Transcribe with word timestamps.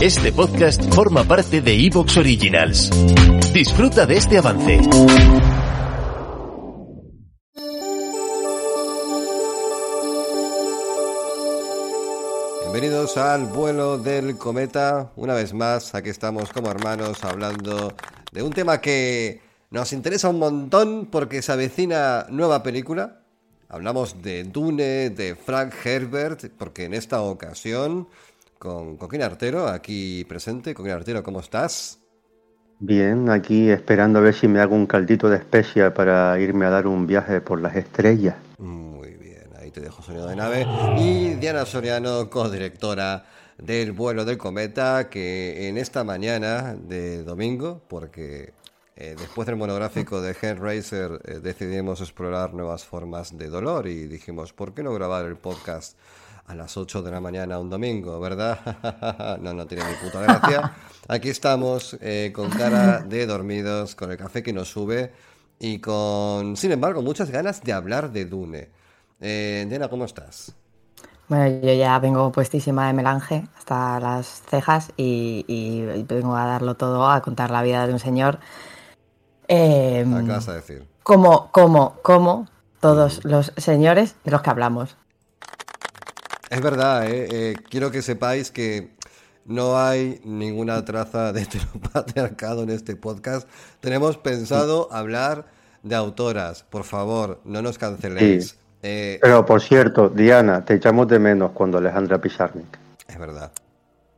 Este 0.00 0.30
podcast 0.30 0.80
forma 0.94 1.24
parte 1.24 1.60
de 1.60 1.74
Evox 1.74 2.18
Originals. 2.18 2.88
Disfruta 3.52 4.06
de 4.06 4.16
este 4.16 4.38
avance. 4.38 4.78
Bienvenidos 12.60 13.16
al 13.16 13.46
vuelo 13.46 13.98
del 13.98 14.38
cometa. 14.38 15.10
Una 15.16 15.34
vez 15.34 15.52
más, 15.52 15.92
aquí 15.96 16.10
estamos 16.10 16.52
como 16.52 16.70
hermanos 16.70 17.24
hablando 17.24 17.92
de 18.30 18.42
un 18.44 18.52
tema 18.52 18.80
que 18.80 19.40
nos 19.72 19.92
interesa 19.92 20.28
un 20.28 20.38
montón 20.38 21.08
porque 21.10 21.42
se 21.42 21.50
avecina 21.50 22.24
nueva 22.30 22.62
película. 22.62 23.22
Hablamos 23.68 24.22
de 24.22 24.44
Dune, 24.44 25.10
de 25.10 25.34
Frank 25.34 25.74
Herbert, 25.84 26.52
porque 26.56 26.84
en 26.84 26.94
esta 26.94 27.20
ocasión 27.20 28.06
con 28.58 28.96
Coquín 28.96 29.22
Artero, 29.22 29.68
aquí 29.68 30.24
presente. 30.24 30.74
Coquín 30.74 30.92
Artero, 30.92 31.22
¿cómo 31.22 31.40
estás? 31.40 32.00
Bien, 32.80 33.28
aquí 33.30 33.70
esperando 33.70 34.18
a 34.18 34.22
ver 34.22 34.34
si 34.34 34.46
me 34.46 34.60
hago 34.60 34.74
un 34.74 34.86
caldito 34.86 35.28
de 35.28 35.38
especia 35.38 35.92
para 35.92 36.38
irme 36.38 36.64
a 36.66 36.70
dar 36.70 36.86
un 36.86 37.06
viaje 37.06 37.40
por 37.40 37.60
las 37.60 37.74
estrellas. 37.74 38.36
Muy 38.58 39.14
bien, 39.14 39.48
ahí 39.58 39.70
te 39.70 39.80
dejo 39.80 40.02
sonido 40.02 40.28
de 40.28 40.36
nave. 40.36 40.66
Y 40.96 41.34
Diana 41.34 41.66
Soriano, 41.66 42.30
codirectora 42.30 43.24
del 43.58 43.92
vuelo 43.92 44.24
del 44.24 44.38
cometa, 44.38 45.08
que 45.08 45.68
en 45.68 45.76
esta 45.76 46.04
mañana 46.04 46.76
de 46.76 47.24
domingo, 47.24 47.82
porque 47.88 48.52
eh, 48.94 49.16
después 49.18 49.46
del 49.46 49.56
monográfico 49.56 50.20
de 50.20 50.36
Hellraiser 50.40 51.20
eh, 51.24 51.40
decidimos 51.40 52.00
explorar 52.00 52.54
nuevas 52.54 52.84
formas 52.84 53.36
de 53.36 53.48
dolor 53.48 53.88
y 53.88 54.06
dijimos, 54.06 54.52
¿por 54.52 54.72
qué 54.72 54.84
no 54.84 54.92
grabar 54.94 55.24
el 55.24 55.36
podcast 55.36 55.96
a 56.48 56.54
las 56.54 56.76
8 56.76 57.02
de 57.02 57.10
la 57.10 57.20
mañana 57.20 57.58
un 57.58 57.70
domingo, 57.70 58.18
verdad? 58.20 59.38
no, 59.42 59.54
no 59.54 59.66
tiene 59.66 59.84
ni 59.84 59.94
puta 59.94 60.20
gracia. 60.20 60.72
Aquí 61.08 61.28
estamos 61.30 61.96
eh, 62.00 62.32
con 62.34 62.50
cara 62.50 63.00
de 63.00 63.26
dormidos, 63.26 63.94
con 63.94 64.10
el 64.10 64.16
café 64.18 64.42
que 64.42 64.52
nos 64.52 64.68
sube 64.70 65.12
y 65.58 65.80
con, 65.80 66.56
sin 66.56 66.72
embargo, 66.72 67.02
muchas 67.02 67.30
ganas 67.30 67.62
de 67.62 67.72
hablar 67.72 68.10
de 68.12 68.24
Dune. 68.26 68.70
Eh, 69.20 69.66
Diana, 69.68 69.88
¿cómo 69.88 70.04
estás? 70.04 70.54
Bueno, 71.28 71.60
yo 71.60 71.74
ya 71.74 71.98
vengo 71.98 72.32
puestísima 72.32 72.86
de 72.86 72.94
melange 72.94 73.48
hasta 73.58 74.00
las 74.00 74.42
cejas 74.50 74.92
y, 74.96 75.44
y 75.46 76.02
vengo 76.04 76.34
a 76.36 76.46
darlo 76.46 76.76
todo, 76.76 77.08
a 77.10 77.20
contar 77.20 77.50
la 77.50 77.62
vida 77.62 77.86
de 77.86 77.92
un 77.92 77.98
señor 77.98 78.40
Eh, 79.48 80.04
¿Qué 80.24 80.32
vas 80.32 80.48
a 80.48 80.54
decir? 80.54 80.86
Como, 81.02 81.50
como, 81.52 82.00
como 82.02 82.48
todos 82.80 83.24
los 83.24 83.52
señores 83.56 84.16
de 84.24 84.30
los 84.30 84.42
que 84.42 84.50
hablamos. 84.50 84.96
Es 86.50 86.60
verdad, 86.60 87.06
¿eh? 87.06 87.28
Eh, 87.30 87.56
quiero 87.68 87.90
que 87.90 88.02
sepáis 88.02 88.50
que 88.50 88.90
no 89.44 89.78
hay 89.78 90.20
ninguna 90.24 90.84
traza 90.84 91.32
de 91.32 91.42
heteropatriarcado 91.42 92.62
en 92.62 92.70
este 92.70 92.96
podcast. 92.96 93.48
Tenemos 93.80 94.16
pensado 94.16 94.88
hablar 94.92 95.46
de 95.82 95.94
autoras. 95.94 96.64
Por 96.64 96.84
favor, 96.84 97.40
no 97.44 97.62
nos 97.62 97.78
canceléis. 97.78 98.50
Sí. 98.50 98.56
Eh, 98.82 99.18
Pero 99.20 99.44
por 99.44 99.60
cierto, 99.60 100.08
Diana, 100.08 100.64
te 100.64 100.74
echamos 100.74 101.08
de 101.08 101.18
menos 101.18 101.50
cuando 101.52 101.78
Alejandra 101.78 102.20
Pizarnik. 102.20 102.78
Es 103.08 103.18
verdad, 103.18 103.50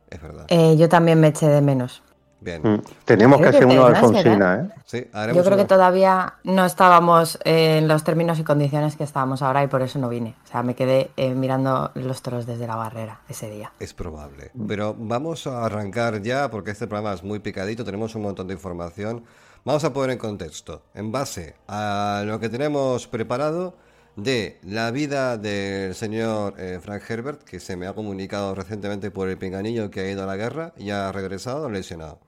es 0.09 0.21
verdad. 0.21 0.45
Eh, 0.49 0.75
yo 0.77 0.87
también 0.87 1.19
me 1.19 1.27
eché 1.27 1.47
de 1.47 1.61
menos. 1.61 2.03
Bien. 2.41 2.61
Mm. 2.63 2.81
Tenemos 3.05 3.39
que 3.39 3.47
hacer 3.47 3.65
una 3.67 3.85
Alfonsina, 3.85 4.55
¿eh? 4.55 4.81
Sí, 4.85 5.07
Yo 5.33 5.43
creo 5.43 5.57
que 5.57 5.65
todavía 5.65 6.33
no 6.43 6.65
estábamos 6.65 7.37
en 7.45 7.87
los 7.87 8.03
términos 8.03 8.39
y 8.39 8.43
condiciones 8.43 8.95
que 8.95 9.03
estábamos 9.03 9.43
ahora 9.43 9.63
y 9.63 9.67
por 9.67 9.83
eso 9.83 9.99
no 9.99 10.09
vine. 10.09 10.35
O 10.43 10.47
sea, 10.47 10.63
me 10.63 10.73
quedé 10.73 11.11
eh, 11.17 11.35
mirando 11.35 11.91
los 11.93 12.23
toros 12.23 12.47
desde 12.47 12.65
la 12.65 12.75
barrera 12.75 13.21
ese 13.29 13.49
día. 13.49 13.71
Es 13.79 13.93
probable. 13.93 14.51
Pero 14.67 14.95
vamos 14.97 15.45
a 15.45 15.63
arrancar 15.63 16.21
ya 16.23 16.49
porque 16.49 16.71
este 16.71 16.87
programa 16.87 17.13
es 17.13 17.23
muy 17.23 17.39
picadito, 17.39 17.85
tenemos 17.85 18.15
un 18.15 18.23
montón 18.23 18.47
de 18.47 18.55
información. 18.55 19.23
Vamos 19.63 19.83
a 19.83 19.93
poner 19.93 20.09
en 20.09 20.17
contexto, 20.17 20.81
en 20.95 21.11
base 21.11 21.55
a 21.67 22.23
lo 22.25 22.39
que 22.39 22.49
tenemos 22.49 23.07
preparado 23.07 23.75
de 24.15 24.59
la 24.63 24.89
vida 24.89 25.37
del 25.37 25.93
señor 25.93 26.55
eh, 26.57 26.79
Frank 26.81 27.03
Herbert, 27.07 27.43
que 27.43 27.59
se 27.59 27.77
me 27.77 27.85
ha 27.85 27.93
comunicado 27.93 28.55
recientemente 28.55 29.11
por 29.11 29.29
el 29.29 29.37
pinganillo 29.37 29.91
que 29.91 30.01
ha 30.01 30.09
ido 30.09 30.23
a 30.23 30.25
la 30.25 30.35
guerra 30.35 30.73
y 30.75 30.89
ha 30.89 31.11
regresado 31.11 31.69
lesionado. 31.69 32.19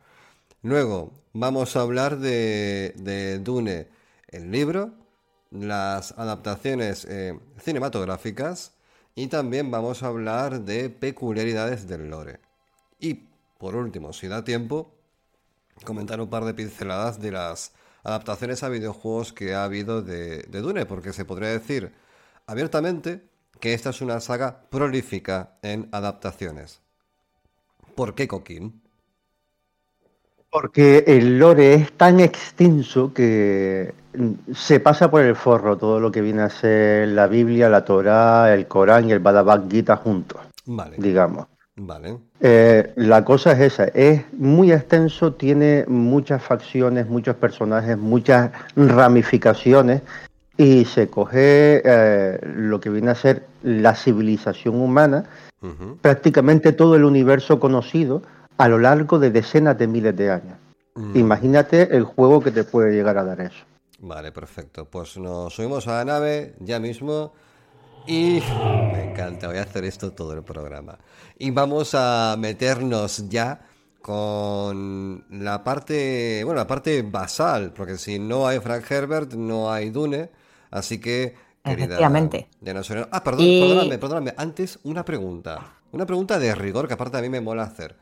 Luego 0.63 1.11
vamos 1.33 1.75
a 1.75 1.81
hablar 1.81 2.19
de, 2.19 2.93
de 2.95 3.39
Dune, 3.39 3.89
el 4.29 4.49
libro, 4.49 4.93
las 5.51 6.13
adaptaciones 6.13 7.03
eh, 7.03 7.37
cinematográficas 7.59 8.71
y 9.13 9.27
también 9.27 9.71
vamos 9.71 10.03
a 10.03 10.07
hablar 10.07 10.61
de 10.61 10.89
peculiaridades 10.89 11.85
del 11.85 12.09
lore. 12.09 12.39
Y 12.97 13.25
por 13.57 13.75
último, 13.75 14.13
si 14.13 14.29
da 14.29 14.45
tiempo, 14.45 14.95
comentar 15.83 16.21
un 16.21 16.29
par 16.29 16.45
de 16.45 16.53
pinceladas 16.53 17.19
de 17.19 17.31
las 17.31 17.73
adaptaciones 18.03 18.63
a 18.63 18.69
videojuegos 18.69 19.33
que 19.33 19.53
ha 19.55 19.65
habido 19.65 20.01
de, 20.01 20.43
de 20.43 20.61
Dune, 20.61 20.85
porque 20.85 21.11
se 21.11 21.25
podría 21.25 21.49
decir 21.49 21.91
abiertamente 22.47 23.27
que 23.59 23.73
esta 23.73 23.89
es 23.89 23.99
una 23.99 24.21
saga 24.21 24.61
prolífica 24.69 25.57
en 25.61 25.89
adaptaciones. 25.91 26.79
¿Por 27.95 28.15
qué 28.15 28.29
Coquín? 28.29 28.82
Porque 30.53 31.03
el 31.07 31.39
lore 31.39 31.73
es 31.73 31.91
tan 31.93 32.19
extenso 32.19 33.11
que 33.11 33.91
se 34.53 34.79
pasa 34.79 35.09
por 35.09 35.23
el 35.23 35.35
forro 35.35 35.77
todo 35.79 35.99
lo 35.99 36.11
que 36.11 36.21
viene 36.21 36.43
a 36.43 36.49
ser 36.51 37.07
la 37.07 37.25
Biblia, 37.25 37.69
la 37.69 37.83
Torá, 37.83 38.53
el 38.53 38.67
Corán 38.67 39.09
y 39.09 39.13
el 39.13 39.19
Bhagavad 39.19 39.63
Gita 39.67 39.97
juntos, 39.97 40.41
Vale. 40.67 40.97
digamos. 40.99 41.47
Vale. 41.75 42.19
Eh, 42.39 42.93
la 42.97 43.25
cosa 43.25 43.53
es 43.53 43.61
esa, 43.61 43.85
es 43.85 44.31
muy 44.33 44.71
extenso, 44.71 45.33
tiene 45.33 45.85
muchas 45.87 46.43
facciones, 46.43 47.07
muchos 47.07 47.35
personajes, 47.35 47.97
muchas 47.97 48.51
ramificaciones 48.75 50.03
y 50.55 50.85
se 50.85 51.07
coge 51.09 51.81
eh, 51.83 52.39
lo 52.43 52.79
que 52.79 52.91
viene 52.91 53.09
a 53.09 53.15
ser 53.15 53.47
la 53.63 53.95
civilización 53.95 54.79
humana, 54.79 55.25
prácticamente 56.01 56.73
todo 56.73 56.95
el 56.95 57.05
universo 57.05 57.59
conocido 57.59 58.21
a 58.63 58.67
lo 58.69 58.77
largo 58.79 59.19
de 59.19 59.29
decenas 59.29 59.77
de 59.77 59.87
miles 59.87 60.15
de 60.15 60.31
años. 60.31 60.57
Mm. 60.95 61.17
Imagínate 61.17 61.95
el 61.95 62.03
juego 62.05 62.41
que 62.41 62.51
te 62.51 62.63
puede 62.63 62.93
llegar 62.93 63.17
a 63.17 63.23
dar 63.25 63.41
eso. 63.41 63.65
Vale, 63.99 64.31
perfecto. 64.31 64.85
Pues 64.85 65.17
nos 65.17 65.53
subimos 65.53 65.85
a 65.87 65.97
la 65.97 66.05
nave 66.05 66.55
ya 66.59 66.79
mismo 66.79 67.33
y 68.07 68.41
me 68.93 69.11
encanta, 69.11 69.47
voy 69.47 69.57
a 69.57 69.63
hacer 69.63 69.83
esto 69.83 70.11
todo 70.11 70.31
el 70.33 70.43
programa. 70.43 70.97
Y 71.37 71.51
vamos 71.51 71.91
a 71.93 72.35
meternos 72.39 73.27
ya 73.29 73.59
con 74.01 75.25
la 75.29 75.63
parte, 75.63 76.41
bueno, 76.45 76.59
la 76.59 76.67
parte 76.67 77.01
basal, 77.01 77.73
porque 77.75 77.97
si 77.97 78.17
no 78.19 78.47
hay 78.47 78.59
Frank 78.59 78.89
Herbert, 78.89 79.33
no 79.33 79.71
hay 79.71 79.89
Dune, 79.89 80.29
así 80.71 80.99
que 80.99 81.35
querida 81.63 81.85
Efectivamente. 81.85 82.47
Soriano- 82.83 83.07
Ah, 83.11 83.23
perdón, 83.23 83.45
Y- 83.45 83.61
perdóname, 83.61 83.97
perdóname. 83.97 84.33
Antes 84.37 84.79
una 84.83 85.03
pregunta. 85.03 85.59
Una 85.91 86.05
pregunta 86.05 86.39
de 86.39 86.55
rigor 86.55 86.87
que 86.87 86.93
aparte 86.93 87.17
a 87.17 87.21
mí 87.21 87.29
me 87.29 87.41
mola 87.41 87.63
hacer. 87.63 87.95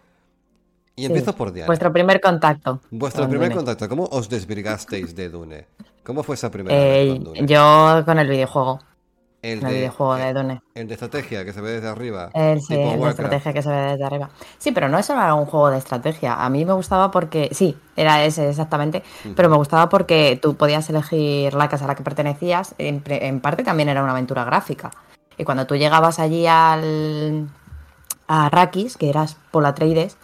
Y 1.02 1.06
Sí. 1.06 1.08
empiezo 1.08 1.34
por 1.36 1.52
Diana. 1.52 1.68
Vuestro 1.68 1.92
primer 1.92 2.22
contacto. 2.22 2.80
Vuestro 2.92 3.28
primer 3.28 3.50
Dune. 3.50 3.56
contacto, 3.56 3.90
¿cómo 3.90 4.06
os 4.12 4.30
desvirgasteis 4.30 5.16
de 5.16 5.30
Dune? 5.30 5.66
¿Cómo 6.04 6.22
fue 6.24 6.36
esa 6.36 6.52
primera 6.52 6.76
Eh, 6.76 7.06
vez 7.06 7.14
con 7.16 7.24
Dune? 7.24 7.48
yo 7.48 8.04
con 8.06 8.20
el 8.20 8.28
videojuego. 8.30 8.80
el, 9.44 9.60
videojuego 9.62 10.16
de 10.18 10.34
Dune. 10.34 10.62
el 10.76 10.88
de 10.88 10.94
estrategia 10.94 11.44
que 11.44 11.52
se 11.54 11.62
ve 11.62 11.72
desde 11.72 11.88
arriba. 11.88 12.30
El, 12.36 12.62
sí, 12.62 12.76
el 12.76 13.02
de 13.02 13.10
estrategia 13.10 13.52
que 13.54 13.64
se 13.64 13.70
ve 13.70 13.76
desde 13.94 14.04
arriba. 14.04 14.30
Sí, 14.60 14.72
pero 14.72 14.88
no 14.88 15.00
es 15.00 15.08
solo 15.08 15.36
un 15.36 15.48
juego 15.48 15.72
de 15.72 15.80
estrategia. 15.80 16.36
A 16.36 16.48
mí 16.52 16.64
me 16.64 16.74
gustaba 16.74 17.10
porque, 17.10 17.50
sí, 17.52 17.76
era 17.96 18.24
ese 18.24 18.48
exactamente, 18.48 19.02
pero 19.36 19.50
me 19.50 19.58
gustaba 19.58 19.90
porque 19.90 20.38
tú 20.40 20.56
podías 20.56 20.88
elegir 20.92 21.56
la 21.56 21.68
casa 21.70 21.86
a 21.86 21.88
la 21.88 21.96
que 21.96 22.04
pertenecías. 22.04 22.76
En, 22.78 23.02
en 23.08 23.40
parte 23.42 23.64
también 23.64 23.90
era 23.90 24.04
una 24.04 24.12
aventura 24.12 24.44
gráfica. 24.46 24.92
Y 25.40 25.44
cuando 25.44 25.66
tú 25.66 25.76
llegabas 25.76 26.20
allí 26.20 26.46
al, 26.46 27.48
a 28.28 28.46
Arrakis, 28.46 28.96
que 28.96 29.10
eras 29.10 29.38
Paul 29.50 29.66
Atreides, 29.66 30.18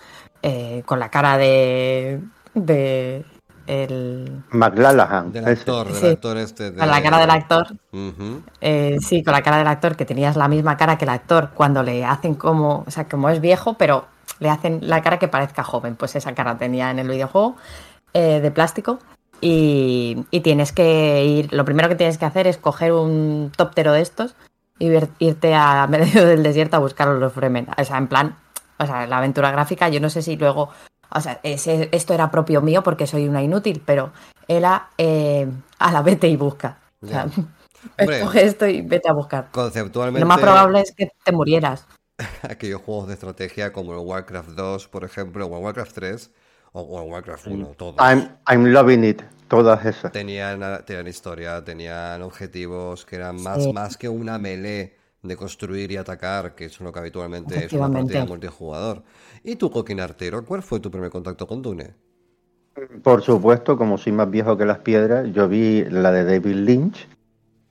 eh, 0.50 0.84
con 0.86 1.00
la 1.00 1.10
cara 1.10 1.38
de, 1.38 2.22
de 2.54 3.26
el, 3.68 4.44
McLallaghan. 4.52 5.32
Del 5.34 5.46
actor, 5.46 5.88
del 5.88 5.96
Sí. 5.96 6.08
actor 6.08 6.38
este. 6.38 6.72
De... 6.72 6.78
con 6.80 6.88
la 6.88 7.02
cara 7.02 7.20
del 7.20 7.30
actor. 7.30 7.68
Eh, 8.62 8.98
sí, 9.02 9.24
con 9.24 9.34
la 9.34 9.42
cara 9.42 9.58
del 9.58 9.68
actor, 9.68 9.96
que 9.96 10.06
tenías 10.06 10.36
la 10.38 10.48
misma 10.48 10.78
cara 10.78 10.98
que 10.98 11.06
el 11.06 11.10
actor 11.10 11.50
cuando 11.54 11.84
le 11.84 12.06
hacen 12.06 12.36
como, 12.36 12.84
o 12.88 12.92
sea, 12.92 13.08
como 13.10 13.30
es 13.30 13.42
viejo, 13.42 13.74
pero 13.74 14.06
le 14.40 14.50
hacen 14.50 14.80
la 14.84 15.02
cara 15.02 15.20
que 15.20 15.28
parezca 15.28 15.64
joven. 15.64 15.96
Pues 15.96 16.16
esa 16.16 16.34
cara 16.34 16.58
tenía 16.58 16.92
en 16.92 17.00
el 17.00 17.10
videojuego 17.10 17.56
eh, 18.14 18.40
de 18.42 18.52
plástico. 18.52 19.00
Y, 19.42 20.26
y 20.32 20.40
tienes 20.40 20.72
que 20.72 21.24
ir, 21.26 21.54
lo 21.54 21.64
primero 21.64 21.90
que 21.90 21.96
tienes 21.96 22.18
que 22.18 22.26
hacer 22.26 22.48
es 22.48 22.58
coger 22.58 22.92
un 22.94 23.52
tóptero 23.56 23.92
de 23.94 24.02
estos 24.02 24.34
y 24.80 24.90
ver- 24.90 25.10
irte 25.20 25.54
a 25.54 25.86
medio 25.88 26.26
del 26.26 26.42
desierto 26.42 26.78
a 26.78 26.80
buscar 26.80 27.08
los 27.10 27.34
Fremen. 27.34 27.68
O 27.78 27.84
sea, 27.84 27.98
en 27.98 28.08
plan, 28.08 28.36
o 28.80 28.86
sea, 28.86 29.08
la 29.08 29.18
aventura 29.20 29.52
gráfica, 29.52 29.90
yo 29.90 30.00
no 30.00 30.10
sé 30.10 30.22
si 30.22 30.38
luego, 30.38 30.70
o 31.10 31.22
sea, 31.22 31.40
ese- 31.44 31.90
esto 31.92 32.14
era 32.14 32.30
propio 32.32 32.62
mío 32.62 32.84
porque 32.84 33.08
soy 33.08 33.28
una 33.28 33.42
inútil, 33.44 33.82
pero 33.86 34.12
era 34.48 34.90
eh, 34.98 35.48
a 35.80 35.92
la 35.92 36.02
vete 36.02 36.28
y 36.28 36.36
busca. 36.36 36.78
O 37.02 37.08
sea. 37.08 37.28
Hombre. 38.00 38.18
escoge 38.18 38.44
esto 38.44 38.68
y 38.68 38.82
vete 38.82 39.08
a 39.08 39.14
buscar. 39.14 39.50
Conceptualmente, 39.52 40.20
Lo 40.20 40.26
más 40.26 40.40
probable 40.40 40.82
es 40.82 40.92
que 40.94 41.10
te 41.24 41.32
murieras. 41.32 41.86
aquellos 42.42 42.82
juegos 42.82 43.08
de 43.08 43.14
estrategia 43.14 43.72
como 43.72 43.94
el 43.94 44.00
Warcraft 44.00 44.50
2, 44.50 44.88
por 44.88 45.04
ejemplo, 45.04 45.46
o 45.46 45.58
el 45.58 45.64
Warcraft 45.64 45.94
3, 45.94 46.32
o, 46.74 46.82
o 46.82 47.04
el 47.04 47.12
Warcraft 47.12 47.48
1, 47.48 47.66
todos. 47.78 47.96
I'm, 48.00 48.30
I'm 48.50 48.66
loving 48.74 49.04
it, 49.04 49.22
todas 49.48 49.86
esas. 49.86 50.12
Tenían, 50.12 50.60
tenían 50.86 51.08
historia, 51.08 51.64
tenían 51.64 52.24
objetivos 52.24 53.06
que 53.06 53.18
eran 53.18 53.42
más, 53.44 53.64
Sí. 53.64 53.72
más 53.72 53.96
que 53.96 54.10
una 54.10 54.38
melee 54.40 54.97
de 55.28 55.36
construir 55.36 55.92
y 55.92 55.98
atacar, 55.98 56.56
que 56.56 56.66
es 56.66 56.80
lo 56.80 56.92
que 56.92 57.00
habitualmente 57.00 57.66
es 57.66 57.74
una 57.74 57.90
partida 57.92 58.26
multijugador. 58.26 59.04
¿Y 59.44 59.56
tú, 59.56 59.70
Coquín 59.72 60.00
Artero, 60.00 60.44
cuál 60.46 60.64
fue 60.64 60.80
tu 60.80 60.90
primer 60.92 61.10
contacto 61.10 61.48
con 61.48 61.62
Dune? 61.62 61.94
Por 63.04 63.22
supuesto, 63.24 63.78
como 63.78 63.98
soy 63.98 64.12
más 64.14 64.30
viejo 64.30 64.56
que 64.56 64.66
las 64.66 64.80
piedras, 64.80 65.28
yo 65.34 65.48
vi 65.48 65.84
la 65.86 66.12
de 66.12 66.24
David 66.26 66.56
Lynch, 66.56 67.08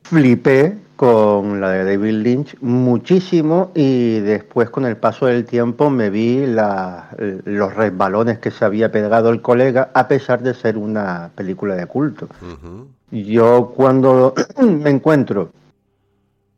flipé 0.03 0.79
con 0.97 1.61
la 1.61 1.71
de 1.73 1.85
David 1.85 2.13
Lynch 2.23 2.57
muchísimo 2.61 3.71
y 3.75 4.19
después 4.21 4.71
con 4.71 4.87
el 4.87 4.97
paso 4.97 5.27
del 5.27 5.45
tiempo 5.45 5.91
me 5.91 6.11
vi 6.11 6.47
la- 6.47 7.11
los 7.45 7.75
resbalones 7.75 8.39
que 8.39 8.51
se 8.51 8.65
había 8.65 8.91
pegado 8.91 9.29
el 9.31 9.43
colega 9.43 9.91
a 9.95 10.09
pesar 10.09 10.43
de 10.43 10.55
ser 10.55 10.79
una 10.79 11.31
película 11.35 11.75
de 11.75 11.87
culto. 11.87 12.29
Yo 13.11 13.73
cuando 13.77 14.33
me 14.63 14.91
encuentro 14.91 15.51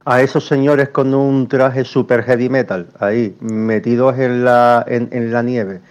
a 0.08 0.22
esos 0.22 0.46
señores 0.46 0.88
con 0.88 1.12
un 1.12 1.48
traje 1.48 1.84
super 1.84 2.22
heavy 2.22 2.48
metal 2.48 2.86
ahí 2.98 3.36
metidos 3.40 4.18
en 4.18 4.42
la, 4.42 4.82
en, 4.88 5.10
en 5.12 5.30
la 5.34 5.42
nieve, 5.42 5.82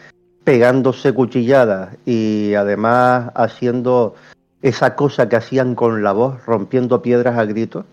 pegándose 0.44 1.14
cuchilladas 1.14 1.96
y 2.04 2.56
además 2.56 3.30
haciendo 3.36 4.16
esa 4.64 4.96
cosa 4.96 5.30
que 5.30 5.36
hacían 5.36 5.76
con 5.76 6.02
la 6.02 6.14
voz, 6.14 6.44
rompiendo 6.48 7.00
piedras 7.04 7.38
a 7.38 7.46
gritos, 7.46 7.86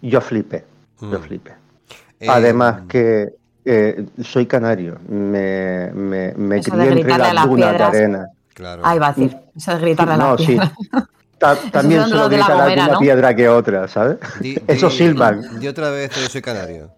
yo 0.00 0.22
flipé, 0.22 0.64
yo 1.02 1.18
Mm. 1.18 1.22
flipé. 1.22 1.50
Eh, 2.20 2.28
Además 2.30 2.82
que 2.88 3.34
eh, 3.66 4.06
soy 4.22 4.46
canario, 4.46 4.98
me, 5.06 5.90
me, 5.92 6.62
crié 6.62 6.88
entre 6.92 7.18
las 7.18 7.46
dunas 7.46 7.76
de 7.76 7.84
arena. 7.84 8.26
Claro. 8.54 8.82
Ahí 8.86 8.98
va 8.98 9.08
a 9.08 9.12
decir, 9.12 9.36
eso 9.54 9.72
es 9.72 9.80
gritarle 9.82 10.14
a 10.14 10.16
la 10.16 10.24
No, 10.24 10.38
sí. 10.38 10.56
Ta- 11.42 11.56
también 11.72 12.00
solo 12.08 12.28
de 12.28 12.38
gomera, 12.38 12.64
alguna 12.64 12.92
¿no? 12.94 12.98
piedra 13.00 13.34
que 13.34 13.48
otra, 13.48 13.88
¿sabes? 13.88 14.18
Di- 14.40 14.58
Eso 14.66 14.88
di- 14.90 14.96
silban. 14.96 15.58
Di 15.60 15.66
otra 15.68 15.90
vez, 15.90 16.10
yo 16.14 16.28
soy 16.28 16.40
canario. 16.42 16.90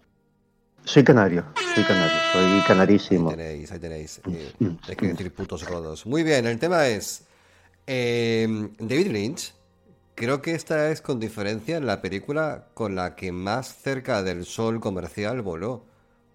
Soy 0.83 1.03
canario, 1.03 1.43
soy 1.73 1.83
canario, 1.83 2.15
soy 2.31 2.43
Ahí 2.43 2.61
canarísimo. 2.67 3.29
tenéis, 3.31 3.71
ahí 3.71 3.79
tenéis. 3.79 4.21
Eh, 4.31 4.51
hay 4.87 4.95
que 4.95 5.07
decir 5.07 5.33
putos 5.33 5.67
godos. 5.67 6.05
Muy 6.05 6.21
bien, 6.23 6.45
el 6.45 6.59
tema 6.59 6.87
es. 6.87 7.23
eh, 7.87 8.47
David 8.79 9.07
Lynch, 9.07 9.53
creo 10.13 10.43
que 10.43 10.53
esta 10.53 10.91
es 10.91 11.01
con 11.01 11.19
diferencia 11.19 11.79
la 11.79 12.01
película 12.01 12.67
con 12.75 12.93
la 12.95 13.15
que 13.15 13.31
más 13.31 13.75
cerca 13.81 14.21
del 14.21 14.45
sol 14.45 14.79
comercial 14.79 15.41
voló. 15.41 15.83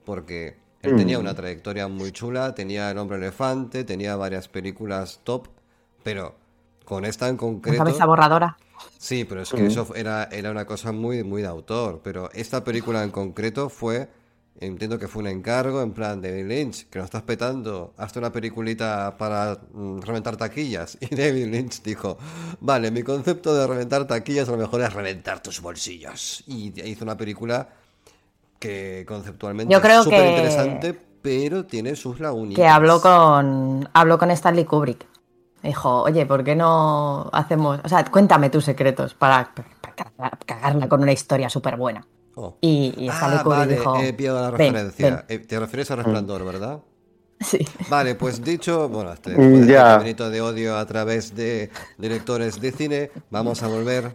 Porque 0.05 0.57
él 0.83 0.97
tenía 0.97 1.21
una 1.21 1.35
trayectoria 1.35 1.87
muy 1.87 2.11
chula, 2.11 2.53
tenía 2.55 2.91
El 2.91 2.99
hombre 2.99 3.19
elefante, 3.19 3.85
tenía 3.85 4.17
varias 4.17 4.49
películas 4.49 5.21
top, 5.23 5.47
pero 6.03 6.35
con 6.91 7.05
esta 7.05 7.29
en 7.29 7.37
Con 7.37 7.55
concreto. 7.55 7.79
cabeza 7.85 8.05
borradora. 8.05 8.57
Sí, 8.99 9.25
pero 9.25 9.43
es 9.43 9.51
que 9.51 9.65
eso 9.65 9.87
era, 9.95 10.25
era 10.25 10.51
una 10.51 10.65
cosa 10.67 10.91
muy, 10.91 11.23
muy 11.23 11.41
de 11.43 11.49
autor. 11.49 12.01
Pero 12.03 12.29
esta 12.33 12.65
película 12.65 13.05
en 13.05 13.11
concreto 13.11 13.69
fue, 13.69 14.09
entiendo 14.59 14.99
que 14.99 15.07
fue 15.07 15.23
un 15.23 15.29
encargo 15.29 15.83
en 15.83 15.93
plan 15.93 16.21
David 16.21 16.47
Lynch, 16.47 16.89
que 16.91 16.99
nos 16.99 17.07
estás 17.07 17.23
petando, 17.23 17.95
hazte 17.97 18.19
una 18.19 18.33
peliculita 18.33 19.17
para 19.17 19.57
mm, 19.73 20.01
reventar 20.01 20.37
taquillas. 20.37 20.99
Y 21.09 21.15
David 21.15 21.47
Lynch 21.47 21.83
dijo, 21.83 22.19
vale, 22.61 22.91
mi 22.91 23.05
concepto 23.05 23.55
de 23.55 23.67
reventar 23.69 24.07
taquillas 24.09 24.49
a 24.49 24.53
lo 24.53 24.59
mejor 24.59 24.81
es 24.83 24.93
reventar 24.93 25.41
tus 25.41 25.61
bolsillos. 25.61 26.43
Y 26.49 26.73
hizo 26.85 27.05
una 27.05 27.17
película 27.17 27.69
que 28.59 29.05
conceptualmente 29.07 29.73
Yo 29.73 29.81
creo 29.81 29.99
es 30.01 30.05
súper 30.05 30.21
que- 30.23 30.31
interesante, 30.31 31.01
pero 31.23 31.65
tiene 31.67 31.95
sus 31.97 32.19
lagunitas. 32.19 32.57
que 32.61 32.67
habló 32.69 33.01
con 33.01 33.89
habló 33.93 34.19
con 34.19 34.31
Stanley 34.33 34.65
Kubrick. 34.65 35.07
Dijo, 35.63 36.03
oye, 36.03 36.25
¿por 36.27 36.43
qué 36.43 36.57
no 36.57 37.29
hacemos, 37.33 37.81
o 37.85 37.89
sea, 37.89 38.05
cuéntame 38.05 38.49
tus 38.51 38.65
secretos 38.65 39.15
para, 39.15 39.53
para 39.55 39.69
cagar- 39.95 40.39
cagarla 40.47 40.89
con 40.89 41.03
una 41.03 41.13
historia 41.13 41.51
súper 41.51 41.77
buena? 41.77 42.07
Oh. 42.37 42.57
Y, 42.61 42.95
y 42.97 43.09
Stanley 43.09 43.39
Ah, 43.39 43.43
Kubrick 43.43 43.59
vale, 43.59 43.73
dijo, 43.75 43.97
he 44.01 44.13
pillado 44.15 44.41
la 44.41 44.51
"Ven, 44.57 44.73
referencia. 44.75 45.11
ven". 45.11 45.25
Eh, 45.29 45.39
Te 45.41 45.61
refieres 45.61 45.91
a 45.91 45.97
Resplandor, 45.97 46.45
¿verdad? 46.45 46.81
Sí. 47.41 47.59
Vale, 47.89 48.15
pues 48.15 48.43
dicho, 48.45 48.89
bueno, 48.89 49.13
este, 49.13 49.37
Mm, 49.37 49.55
este 49.63 49.73
ya. 49.73 49.99
de 49.99 50.41
odio 50.43 50.77
a 50.77 50.87
través 50.87 51.35
de 51.35 51.71
directores 51.99 52.61
de 52.61 52.71
cine, 52.73 53.11
vamos 53.31 53.63
a 53.63 53.67
volver 53.69 54.15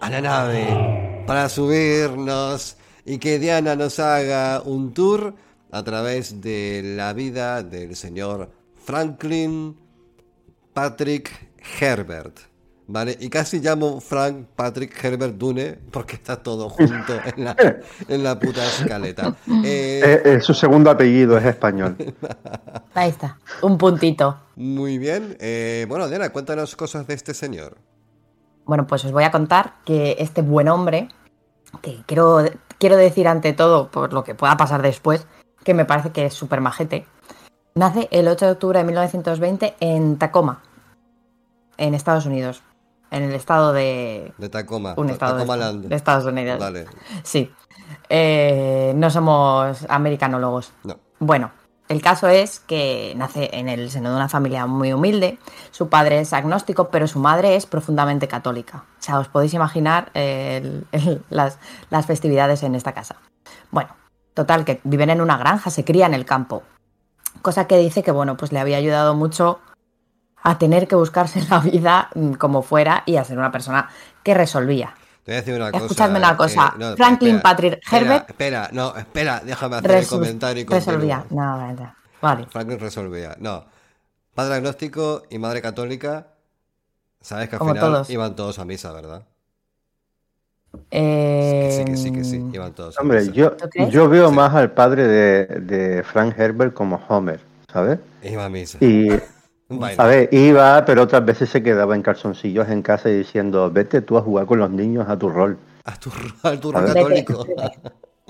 a 0.00 0.10
la 0.10 0.20
nave 0.20 1.24
para 1.26 1.48
subirnos 1.48 2.76
y 3.04 3.18
que 3.18 3.38
Diana 3.38 3.74
nos 3.76 3.98
haga 3.98 4.62
un 4.64 4.92
tour 4.94 5.34
a 5.70 5.82
través 5.82 6.40
de 6.40 6.94
la 6.96 7.12
vida 7.12 7.62
del 7.62 7.94
señor 7.96 8.50
Franklin 8.84 9.76
Patrick 10.78 11.32
Herbert. 11.80 12.38
¿Vale? 12.86 13.16
Y 13.18 13.28
casi 13.28 13.58
llamo 13.58 14.00
Frank 14.00 14.46
Patrick 14.54 15.04
Herbert 15.04 15.34
Dune 15.34 15.76
porque 15.90 16.14
está 16.14 16.40
todo 16.40 16.68
junto 16.68 17.14
en 17.36 17.44
la, 17.44 17.56
en 18.06 18.22
la 18.22 18.38
puta 18.38 18.64
escaleta. 18.64 19.34
Eh, 19.64 20.00
Eh, 20.04 20.22
eh, 20.24 20.40
su 20.40 20.54
segundo 20.54 20.88
apellido 20.88 21.36
es 21.36 21.44
español. 21.46 21.96
Ahí 22.94 23.10
está, 23.10 23.40
un 23.60 23.76
puntito. 23.76 24.38
Muy 24.54 24.98
bien. 24.98 25.36
Eh, 25.40 25.84
bueno, 25.88 26.06
Diana, 26.06 26.30
cuéntanos 26.30 26.76
cosas 26.76 27.08
de 27.08 27.14
este 27.14 27.34
señor. 27.34 27.76
Bueno, 28.64 28.86
pues 28.86 29.04
os 29.04 29.10
voy 29.10 29.24
a 29.24 29.32
contar 29.32 29.82
que 29.84 30.14
este 30.20 30.42
buen 30.42 30.68
hombre, 30.68 31.08
que 31.82 32.04
quiero, 32.06 32.44
quiero 32.78 32.96
decir 32.96 33.26
ante 33.26 33.52
todo, 33.52 33.90
por 33.90 34.12
lo 34.12 34.22
que 34.22 34.36
pueda 34.36 34.56
pasar 34.56 34.80
después, 34.82 35.26
que 35.64 35.74
me 35.74 35.84
parece 35.84 36.10
que 36.12 36.26
es 36.26 36.34
súper 36.34 36.60
majete, 36.60 37.04
nace 37.74 38.06
el 38.12 38.28
8 38.28 38.46
de 38.46 38.52
octubre 38.52 38.78
de 38.78 38.84
1920 38.84 39.74
en 39.80 40.18
Tacoma, 40.18 40.62
en 41.78 41.94
Estados 41.94 42.26
Unidos, 42.26 42.62
en 43.10 43.22
el 43.22 43.32
estado 43.34 43.72
de... 43.72 44.34
De 44.36 44.48
Tacoma. 44.50 44.92
Un 44.98 45.06
Ta- 45.06 45.12
estado 45.14 45.38
de, 45.38 45.46
Land. 45.56 45.86
de 45.86 45.96
Estados 45.96 46.26
Unidos. 46.26 46.58
Vale. 46.58 46.84
Sí. 47.22 47.50
Eh, 48.08 48.92
no 48.96 49.10
somos 49.10 49.86
americanólogos. 49.88 50.72
No. 50.84 50.96
Bueno, 51.18 51.50
el 51.88 52.02
caso 52.02 52.28
es 52.28 52.60
que 52.60 53.14
nace 53.16 53.50
en 53.52 53.68
el 53.68 53.90
seno 53.90 54.10
de 54.10 54.16
una 54.16 54.28
familia 54.28 54.66
muy 54.66 54.92
humilde. 54.92 55.38
Su 55.70 55.88
padre 55.88 56.20
es 56.20 56.32
agnóstico, 56.32 56.88
pero 56.90 57.06
su 57.06 57.18
madre 57.18 57.56
es 57.56 57.66
profundamente 57.66 58.28
católica. 58.28 58.84
O 58.98 59.02
sea, 59.02 59.18
os 59.18 59.28
podéis 59.28 59.54
imaginar 59.54 60.10
el- 60.14 60.86
el- 60.92 61.24
las, 61.30 61.58
las 61.90 62.06
festividades 62.06 62.62
en 62.62 62.74
esta 62.74 62.92
casa. 62.92 63.16
Bueno, 63.70 63.90
total, 64.34 64.64
que 64.64 64.80
viven 64.84 65.10
en 65.10 65.20
una 65.20 65.38
granja, 65.38 65.70
se 65.70 65.84
cría 65.84 66.06
en 66.06 66.14
el 66.14 66.24
campo. 66.26 66.62
Cosa 67.42 67.66
que 67.66 67.78
dice 67.78 68.02
que, 68.02 68.10
bueno, 68.10 68.36
pues 68.36 68.52
le 68.52 68.58
había 68.58 68.76
ayudado 68.78 69.14
mucho 69.14 69.60
a 70.42 70.58
tener 70.58 70.86
que 70.88 70.94
buscarse 70.96 71.40
la 71.50 71.60
vida 71.60 72.08
mm, 72.14 72.32
como 72.34 72.62
fuera 72.62 73.02
y 73.06 73.16
a 73.16 73.24
ser 73.24 73.38
una 73.38 73.50
persona 73.52 73.88
que 74.22 74.34
resolvía. 74.34 74.94
Te 75.24 75.32
voy 75.32 75.36
a 75.36 75.40
decir 75.42 75.54
una 75.54 75.70
cosa. 75.72 75.84
Escuchadme 75.84 76.18
una 76.18 76.30
eh, 76.32 76.36
cosa. 76.36 76.74
no, 76.78 76.96
Franklin 76.96 77.36
espera, 77.36 77.42
Patrick 77.50 77.92
Herbert 77.92 78.30
Espera, 78.30 78.68
no, 78.72 78.96
espera, 78.96 79.42
déjame 79.44 79.76
hacer 79.76 79.90
el 79.90 80.06
comentario 80.06 80.62
y 80.62 80.66
resolvía. 80.66 81.24
No, 81.30 81.56
vale. 81.58 81.88
vale. 82.22 82.46
Franklin 82.50 82.78
resolvía. 82.80 83.36
No. 83.38 83.64
Padre 84.34 84.54
agnóstico 84.54 85.24
y 85.28 85.38
madre 85.38 85.60
católica. 85.60 86.28
Sabes 87.20 87.48
que 87.48 87.56
al 87.56 87.58
Como 87.58 87.74
final 87.74 87.90
todos. 87.92 88.10
iban 88.10 88.36
todos 88.36 88.58
a 88.58 88.64
misa, 88.64 88.92
¿verdad? 88.92 89.24
Eh, 90.90 91.84
Que 91.84 91.84
sí, 91.84 91.84
que 91.84 91.96
sí, 91.96 92.12
que 92.12 92.24
sí. 92.24 92.50
Iban 92.52 92.72
todos 92.72 92.96
a 92.98 93.02
Hombre, 93.02 93.20
misa. 93.20 93.32
yo, 93.32 93.56
yo 93.90 94.08
veo 94.08 94.28
Sí. 94.28 94.34
más 94.34 94.54
al 94.54 94.70
padre 94.72 95.06
de, 95.06 95.46
de 95.46 96.02
Frank 96.04 96.38
Herbert 96.38 96.72
como 96.72 96.96
Homer, 97.08 97.40
¿sabes? 97.72 97.98
Iba 98.22 98.44
a 98.44 98.48
misa. 98.48 98.78
Y, 98.80 99.08
A 99.98 100.06
ver, 100.06 100.28
iba, 100.32 100.82
pero 100.86 101.02
otras 101.02 101.24
veces 101.24 101.50
se 101.50 101.62
quedaba 101.62 101.94
en 101.94 102.00
calzoncillos 102.02 102.68
en 102.68 102.80
casa 102.80 103.10
y 103.10 103.18
diciendo, 103.18 103.70
vete 103.70 104.00
tú 104.00 104.16
a 104.16 104.22
jugar 104.22 104.46
con 104.46 104.58
los 104.58 104.70
niños 104.70 105.06
a 105.08 105.18
tu 105.18 105.28
rol. 105.28 105.58
A 105.84 105.98
tu, 105.98 106.10
A 106.74 106.80
ver. 106.80 106.94
católico. 106.94 107.46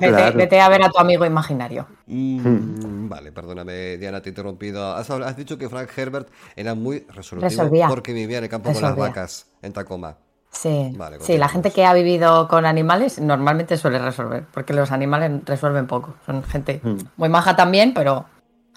Vete, 0.00 0.12
Claro. 0.12 0.38
vete 0.38 0.60
a 0.60 0.68
ver 0.68 0.80
a 0.84 0.90
tu 0.90 0.98
amigo 1.00 1.26
imaginario. 1.26 1.84
Mm, 2.06 3.08
vale, 3.08 3.32
perdóname, 3.32 3.96
Diana, 3.96 4.22
te 4.22 4.28
he 4.28 4.30
interrumpido. 4.30 4.94
Has, 4.94 5.36
dicho 5.36 5.58
que 5.58 5.68
Frank 5.68 5.90
Herbert 5.96 6.28
era 6.54 6.76
muy 6.76 7.00
resolutivo 7.12 7.48
Resolvía. 7.48 7.88
porque 7.88 8.12
vivía 8.12 8.38
en 8.38 8.44
el 8.44 8.50
campo 8.50 8.72
con 8.72 8.80
las 8.80 8.94
vacas, 8.94 9.46
en 9.60 9.72
Tacoma. 9.72 10.16
Sí, 10.52 10.92
Vale, 10.96 11.18
sí, 11.18 11.36
la 11.36 11.48
gente 11.48 11.72
que 11.72 11.84
ha 11.84 11.92
vivido 11.94 12.46
con 12.46 12.64
animales 12.64 13.20
normalmente 13.20 13.76
suele 13.76 13.98
resolver, 13.98 14.44
porque 14.54 14.72
los 14.72 14.92
animales 14.92 15.32
resuelven 15.44 15.88
poco. 15.88 16.14
Son 16.24 16.44
gente 16.44 16.80
Hmm. 16.84 16.98
muy 17.16 17.28
maja 17.28 17.56
también, 17.56 17.92
pero 17.92 18.24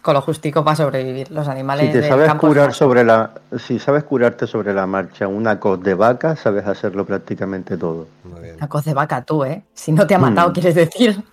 con 0.02 0.14
lo 0.16 0.22
justico 0.22 0.64
para 0.64 0.76
sobrevivir. 0.76 1.30
Los 1.32 1.48
animales 1.48 1.88
Si 1.88 1.94
te 2.02 2.08
sabes 2.08 2.28
campo 2.28 2.48
curar 2.48 2.68
no. 2.70 2.74
sobre 2.74 3.04
la, 3.04 3.32
si 3.60 3.78
sabes 3.80 4.04
curarte 4.04 4.48
sobre 4.48 4.74
la 4.74 4.88
marcha 4.88 5.28
una 5.28 5.60
cos 5.60 5.82
de 5.84 5.94
vaca, 5.94 6.36
sabes 6.36 6.66
hacerlo 6.68 7.06
prácticamente 7.06 7.78
todo. 7.78 8.08
Muy 8.24 8.42
bien. 8.42 8.56
Una 8.56 8.68
coz 8.68 8.86
de 8.86 8.94
vaca 8.94 9.22
tú, 9.24 9.44
¿eh? 9.46 9.64
Si 9.74 9.92
no 9.92 10.08
te 10.08 10.16
ha 10.16 10.20
matado, 10.20 10.50
Mm. 10.50 10.54
quieres 10.54 10.76
decir. 10.76 11.24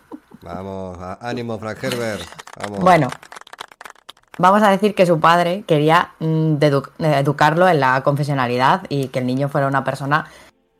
Vamos, 0.43 0.99
ánimo, 1.21 1.59
Frank 1.59 1.83
Herbert. 1.83 2.23
Vamos. 2.61 2.81
Bueno, 2.81 3.09
vamos 4.39 4.63
a 4.63 4.71
decir 4.71 4.95
que 4.95 5.07
su 5.07 5.19
padre 5.19 5.65
quería 5.67 6.11
mm, 6.21 6.57
eh, 6.61 6.83
educarlo 7.19 7.69
en 7.69 7.81
la 7.81 8.03
confesionalidad 8.03 8.83
y 8.89 9.09
que 9.09 9.19
el 9.19 9.27
niño 9.27 9.49
fuera 9.49 9.67
una 9.67 9.83
persona 9.85 10.27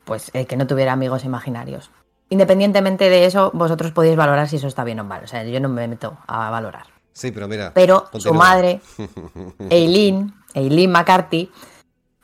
pues 0.05 0.31
eh, 0.33 0.45
que 0.45 0.57
no 0.57 0.65
tuviera 0.65 0.93
amigos 0.93 1.23
imaginarios. 1.25 1.91
Independientemente 2.29 3.09
de 3.09 3.25
eso, 3.25 3.51
vosotros 3.53 3.91
podéis 3.91 4.15
valorar 4.15 4.47
si 4.47 4.57
eso 4.57 4.67
está 4.67 4.83
bien 4.83 4.99
o 4.99 5.03
mal. 5.03 5.23
O 5.23 5.27
sea, 5.27 5.43
yo 5.43 5.59
no 5.59 5.69
me 5.69 5.87
meto 5.87 6.17
a 6.27 6.49
valorar. 6.51 6.83
Sí, 7.19 7.31
pero 7.31 7.49
mira. 7.49 7.71
Pero 7.73 8.05
su 8.17 8.33
madre, 8.33 8.79
Eileen, 9.69 10.33
Eileen 10.53 10.89
McCarthy, 10.89 11.51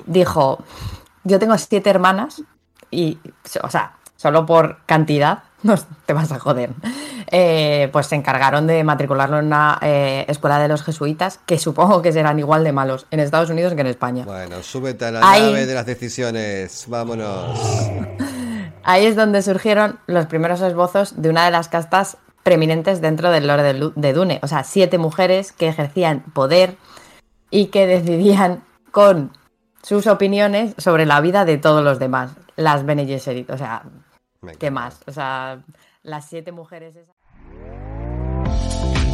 dijo, 0.05 0.63
yo 1.25 1.37
tengo 1.37 1.57
siete 1.57 1.89
hermanas 1.89 2.41
y, 2.89 3.17
o 3.61 3.69
sea, 3.69 3.97
solo 4.15 4.45
por 4.45 4.85
cantidad, 4.85 5.43
no 5.63 5.75
te 6.05 6.13
vas 6.13 6.31
a 6.31 6.39
joder. 6.39 6.69
Eh, 7.29 7.89
pues 7.91 8.07
se 8.07 8.15
encargaron 8.15 8.67
de 8.67 8.85
matricularlo 8.85 9.39
en 9.39 9.47
una 9.47 9.79
eh, 9.81 10.23
escuela 10.29 10.59
de 10.59 10.69
los 10.69 10.81
jesuitas, 10.81 11.41
que 11.45 11.59
supongo 11.59 12.01
que 12.01 12.13
serán 12.13 12.39
igual 12.39 12.63
de 12.63 12.71
malos 12.71 13.05
en 13.11 13.19
Estados 13.19 13.49
Unidos 13.49 13.73
que 13.73 13.81
en 13.81 13.87
España. 13.87 14.23
Bueno, 14.23 14.63
súbete 14.63 15.07
a 15.07 15.11
la 15.11 15.29
Ahí. 15.29 15.41
nave 15.41 15.65
de 15.65 15.73
las 15.73 15.85
decisiones. 15.85 16.85
Vámonos. 16.87 17.59
Ahí 18.85 19.07
es 19.07 19.17
donde 19.17 19.41
surgieron 19.41 19.99
los 20.07 20.27
primeros 20.27 20.61
esbozos 20.61 21.21
de 21.21 21.29
una 21.29 21.43
de 21.43 21.51
las 21.51 21.67
castas 21.67 22.17
preeminentes 22.45 23.01
dentro 23.01 23.31
del 23.31 23.47
Lord 23.47 23.93
de 23.95 24.13
Dune. 24.13 24.39
O 24.43 24.47
sea, 24.47 24.63
siete 24.63 24.99
mujeres 24.99 25.51
que 25.51 25.67
ejercían 25.67 26.21
poder 26.21 26.77
y 27.49 27.67
que 27.67 27.87
decidían 27.87 28.63
con 28.91 29.31
sus 29.81 30.05
opiniones 30.05 30.75
sobre 30.77 31.07
la 31.07 31.21
vida 31.21 31.43
de 31.43 31.57
todos 31.57 31.83
los 31.83 31.97
demás. 31.97 32.35
Las 32.55 32.85
Bene 32.85 33.07
Gesserit. 33.07 33.49
O 33.49 33.57
sea. 33.57 33.83
¿qué 34.59 34.69
más? 34.69 35.01
O 35.07 35.11
sea, 35.11 35.63
las 36.03 36.29
siete 36.29 36.51
mujeres 36.51 36.95
esas. 36.95 37.15